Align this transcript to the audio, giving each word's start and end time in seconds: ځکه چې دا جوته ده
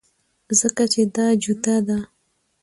ځکه 0.59 0.83
چې 0.93 1.01
دا 1.15 1.27
جوته 1.43 1.75
ده 1.87 1.99